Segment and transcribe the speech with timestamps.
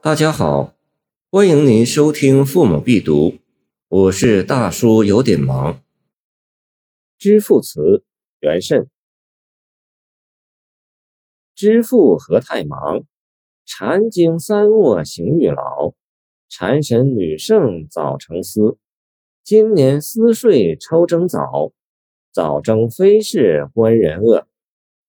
[0.00, 0.76] 大家好，
[1.28, 3.30] 欢迎您收听《父母必读》，
[3.88, 5.74] 我是大叔，有点忙。
[7.18, 7.80] 《知父词》
[8.38, 8.88] 元慎。
[11.52, 13.02] 知父何太忙，
[13.66, 15.94] 禅经三卧行欲老。
[16.48, 18.78] 禅神女圣早成思，
[19.42, 21.72] 今年思睡抽征早。
[22.32, 24.46] 早征非是官人恶，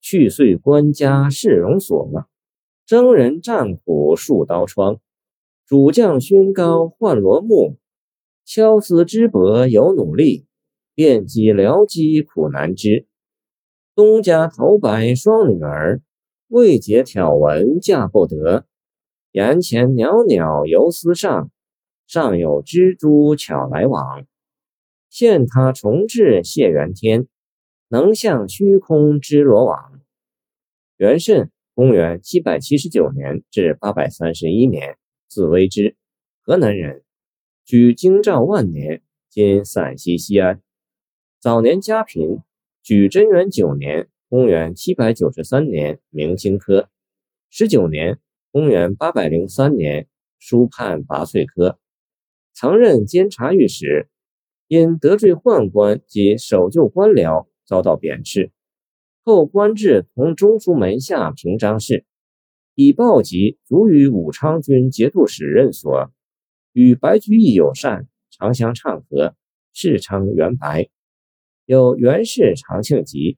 [0.00, 2.08] 去岁官家是容所。
[2.86, 5.00] 征人战苦数刀疮，
[5.66, 7.78] 主将勋高换罗幕。
[8.44, 10.46] 敲丝织帛有努力，
[10.94, 13.08] 遍及辽机苦难支。
[13.96, 16.00] 东家头白双女儿，
[16.46, 18.66] 未解挑文嫁不得。
[19.32, 21.50] 檐前袅袅游丝上，
[22.06, 24.24] 上有蜘蛛巧来往。
[25.10, 27.26] 现他重置谢元天，
[27.88, 30.00] 能向虚空织罗网。
[30.98, 31.50] 元慎。
[31.76, 34.96] 公元七百七十九年至八百三十一年，
[35.28, 35.94] 字微之，
[36.40, 37.02] 河南人，
[37.66, 40.62] 举京兆万年（今陕西西安）。
[41.38, 42.38] 早年家贫，
[42.82, 46.88] 举贞元九年（公元七百九十三年）明经科。
[47.50, 50.08] 十九年（公元八百零三年）
[50.40, 51.78] 书判拔萃科，
[52.54, 54.08] 曾任监察御史，
[54.66, 58.50] 因得罪宦官及守旧官僚，遭到贬斥。
[59.28, 62.04] 后官至同中书门下平章事，
[62.76, 66.12] 以报疾卒于武昌军节度使任所，
[66.72, 69.34] 与白居易友善，常相唱和，
[69.72, 70.88] 世称元白。
[71.64, 73.32] 有《元氏长庆集》，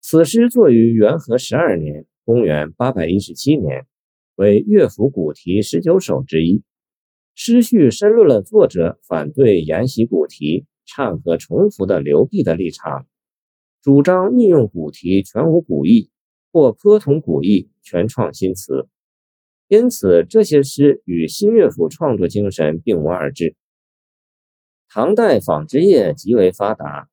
[0.00, 3.86] 此诗作于元和十二年（公元817年），
[4.38, 6.62] 为乐府古题十九首之一。
[7.34, 13.08] 诗序深论了作者反对沿袭古题、唱和重复的流弊的立场。
[13.82, 16.10] 主张逆用古题全无古意，
[16.52, 18.88] 或颇同古意全创新词，
[19.68, 23.56] 因此这些诗与新乐府创作精神并无二致。
[24.86, 27.08] 唐代纺织业极为发达，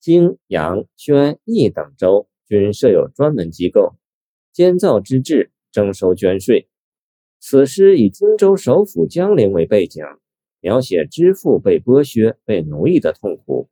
[0.00, 3.94] 泾、阳、宣、益等州均设有专门机构，
[4.52, 6.68] 监造之制，征收捐税。
[7.38, 10.02] 此诗以荆州首府江陵为背景，
[10.58, 13.68] 描写知父被剥削、被奴役的痛苦，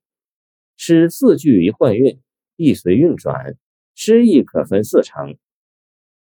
[0.76, 2.20] 诗四句一换韵。
[2.56, 3.56] 意随运转，
[3.94, 5.36] 诗意可分四成。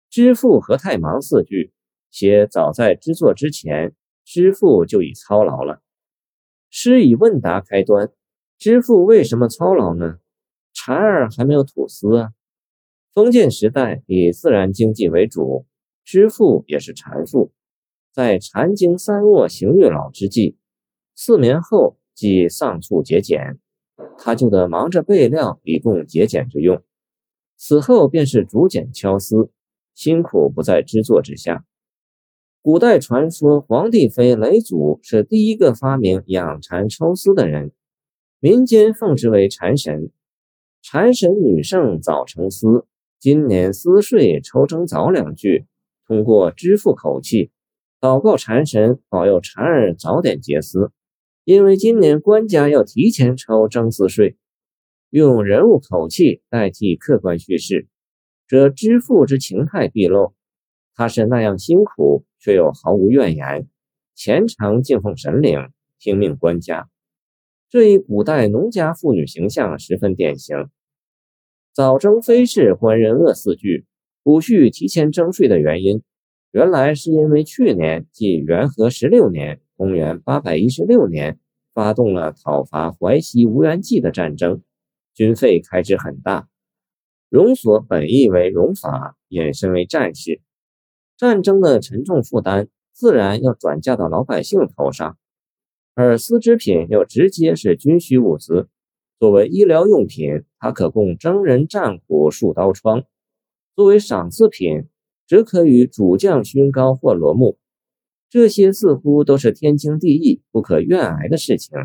[0.10, 1.74] 知父何太忙四句，
[2.12, 3.94] 写早在织作之前，
[4.24, 5.82] 知父就已操劳了。
[6.70, 8.12] 诗以问答开端：
[8.58, 10.20] 知父为什么操劳呢？
[10.74, 12.32] 蝉儿还没有吐丝啊。
[13.14, 15.66] 封建时代以自然经济为主，
[16.04, 17.52] 知父也是禅父，
[18.14, 20.58] 在禅经三卧行月老之际，
[21.16, 23.60] 四眠后即丧促节俭。
[24.18, 26.82] 他就得忙着备料，以供节俭之用。
[27.56, 29.50] 此后便是竹简敲丝，
[29.96, 31.66] 辛苦不在织作之下。
[32.62, 37.72] 古代传说，黄帝妃雷祖是第一个发明养蚕抽丝的人，
[38.40, 40.12] 民间奉之为蚕神。
[40.84, 42.86] 蚕神女圣早成丝，
[43.20, 45.66] 今年丝睡抽征早两句，
[46.06, 47.52] 通过支付口气，
[48.00, 50.92] 祷告蚕神保佑蚕儿早点结丝。
[51.48, 54.36] 因为今年官家要提前抽征丝税，
[55.10, 57.88] 用人物口气代替客观叙事，
[58.50, 60.34] 则知父之情态毕露。
[60.94, 63.66] 他是那样辛苦，却又毫无怨言，
[64.14, 66.90] 虔诚敬奉神灵，听命官家。
[67.70, 70.68] 这一古代农家妇女形象十分典型。
[71.74, 73.86] 早征非是官人恶四句，
[74.22, 76.04] 补序提前征税的原因，
[76.58, 79.62] 原来是因为去年即元和十六年。
[79.76, 81.40] 公元八百一十六年，
[81.72, 84.64] 发动了讨伐淮西吴元济的战争，
[85.14, 86.48] 军费开支很大。
[87.30, 90.42] 戎所本意为戎法，衍生为战事，
[91.16, 95.16] 战争的沉重负担自然要转嫁到老百姓头上，
[95.94, 98.68] 而丝织品又直接是军需物资，
[99.20, 103.02] 作为医疗用品，它可供征人战苦数刀疮；
[103.76, 104.88] 作为赏赐品，
[105.28, 107.60] 只可与主将勋高或罗幕。
[108.30, 111.78] 这些似乎都是天经地义、不可怨癌的事情。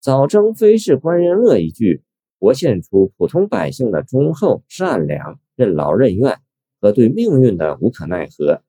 [0.00, 2.02] 早征非是官人恶一句，
[2.38, 6.40] 活现出普通百姓的忠厚善良、任劳任怨
[6.80, 8.62] 和对命运的无可奈何，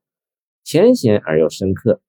[0.64, 2.00] 浅显而又深刻。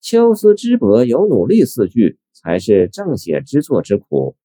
[0.00, 4.36] 敲丝织帛有努力四句，才是正写之作之苦。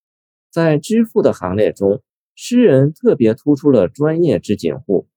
[0.51, 2.01] 在织赋的行列中，
[2.35, 5.07] 诗人特别突出了专业织锦户，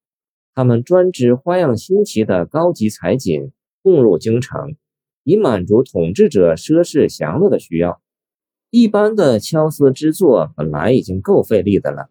[0.54, 3.52] 他们专织花样新奇的高级彩锦。
[3.82, 4.76] 供入京城，
[5.24, 8.00] 以满足统治者奢侈享乐的需要。
[8.70, 12.08] 一般的敲丝织作本来已经够费力的了，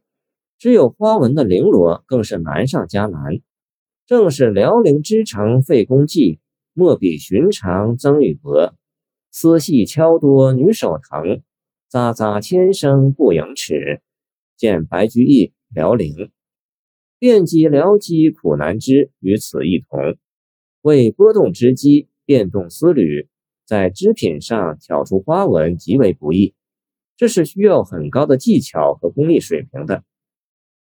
[0.59, 3.39] 只有花纹的绫罗更是难上加难。
[4.05, 6.39] 正是辽宁织成费工绩，
[6.73, 8.75] 莫比寻常增与薄。
[9.31, 11.41] 丝细敲多女手疼，
[11.91, 14.03] 咂咂千声不盈尺。
[14.57, 16.29] 见白居易辽陵，
[17.23, 20.17] 遍及辽机苦难知，与此异同。
[20.81, 23.29] 为拨动织机，变动丝缕，
[23.65, 26.53] 在织品上挑出花纹极为不易，
[27.15, 30.03] 这是需要很高的技巧和工艺水平的。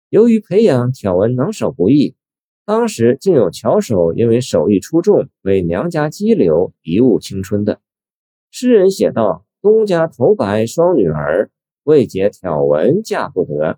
[0.07, 2.15] 由于培养挑纹能手不易，
[2.63, 7.81] 当时竟有巧手因为手艺出众，为娘家羁留，贻误青春的。
[8.49, 11.51] 诗人写道：“东家头白双女儿，
[11.83, 13.77] 未解挑纹嫁不得。”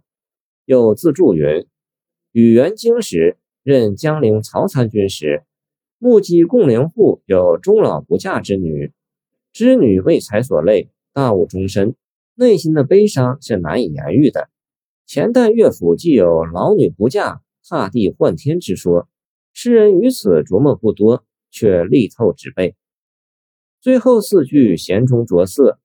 [0.65, 1.65] 又自注云
[2.33, 5.43] ：“与元京时，任江陵曹参军时，
[5.97, 8.93] 目击贡陵户有终老不嫁之女，
[9.51, 11.93] 织女为财所累，大误终身，
[12.35, 14.49] 内心的悲伤是难以言喻的。
[15.05, 19.09] 前代乐府既有老女不嫁，踏地换天之说，
[19.51, 22.75] 诗人于此琢磨不多，却力透纸背。”
[23.81, 25.79] 最后四句弦中着色，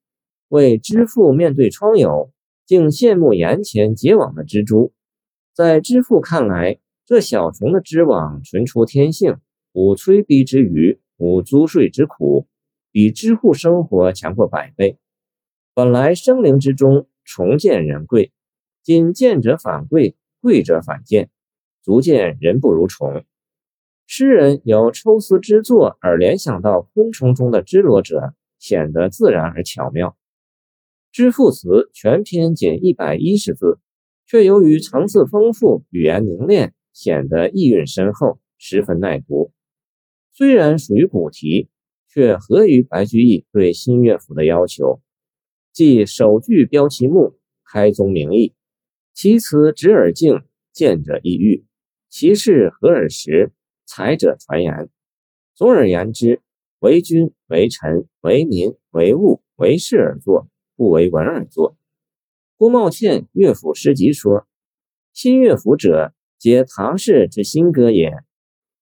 [0.47, 2.31] 为织妇面对窗友，
[2.65, 4.93] 竟羡慕檐前结网的蜘蛛。
[5.57, 9.39] 在织妇看来，这小虫的织网纯出天性，
[9.73, 12.47] 无催逼之余，无租税之苦，
[12.93, 14.99] 比织户生活强过百倍。
[15.73, 18.33] 本来生灵之中，虫见人贵，
[18.83, 21.31] 今见者反贵，贵者反见，
[21.83, 23.25] 足见人不如虫。
[24.07, 30.19] 诗人由抽丝织作而联想到昆虫中的织罗者，显得自然而巧妙。
[31.11, 33.79] 织赋词全篇仅一百一十字，
[34.27, 39.53] 却由于层次丰富、语言凝练，显得意蕴深厚，十分耐读。
[40.33, 41.69] 虽然属于古题，
[42.09, 45.01] 却合于白居易对新乐府的要求，
[45.73, 48.55] 即首句标其目，开宗明义；
[49.15, 50.43] 其词直而静，
[50.73, 51.65] 见者意郁；
[52.09, 53.53] 其事合而实。
[53.89, 54.91] 才者传言。
[55.55, 56.43] 总而言之，
[56.81, 61.77] 为君、为臣、为民、为物、为事而作，不为文而作。
[62.59, 64.47] 郭茂倩《乐府诗集》说
[65.13, 68.11] ：“新乐府者，皆唐氏之新歌也。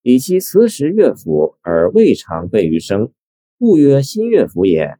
[0.01, 3.11] 以其词时乐府而未尝备于声，
[3.59, 4.97] 故曰新乐府也。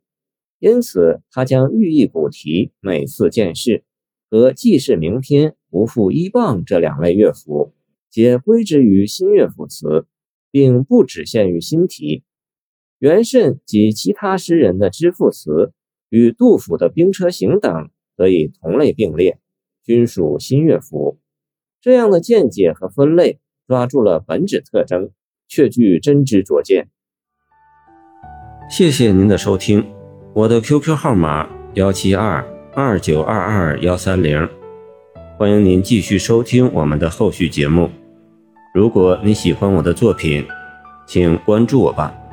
[0.59, 3.85] 因此，他将寓意古题、每次见事
[4.29, 7.73] 和记事名篇不复一棒这两类乐府。”
[8.11, 10.05] 皆归之于新乐府词，
[10.51, 12.25] 并不只限于新题。
[12.99, 15.71] 元慎及其他诗人的知赋词，
[16.09, 19.39] 与杜甫的《兵车行》等，可以同类并列，
[19.83, 21.19] 均属新乐府。
[21.81, 25.11] 这样的见解和分类，抓住了本质特征，
[25.47, 26.89] 却具真知灼见。
[28.69, 29.85] 谢谢您的收听，
[30.33, 34.49] 我的 QQ 号码幺七二二九二二幺三零，
[35.37, 37.89] 欢迎您继续收听我们的后续节目。
[38.73, 40.43] 如果你喜欢我的作品，
[41.05, 42.24] 请关注我吧。